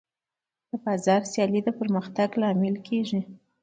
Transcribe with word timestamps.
د 0.69 0.71
بازار 0.83 1.21
سیالي 1.31 1.61
د 1.65 1.69
پرمختګ 1.79 2.29
لامل 2.41 2.75
کېږي. 2.87 3.21